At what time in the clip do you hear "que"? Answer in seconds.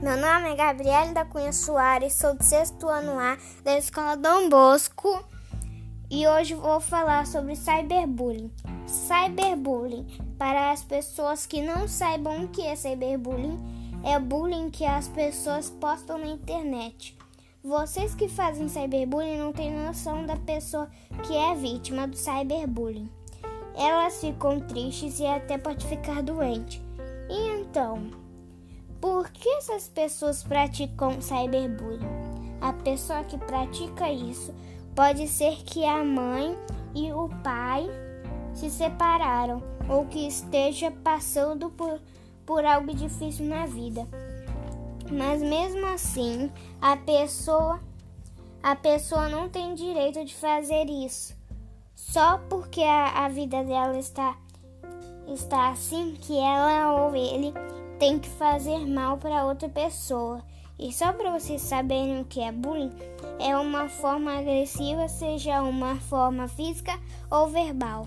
11.46-11.60, 12.48-12.62, 14.70-14.84, 18.14-18.28, 21.24-21.36, 29.30-29.48, 33.22-33.38, 35.64-35.84, 40.06-40.26, 56.14-56.36, 58.18-58.28, 62.24-62.40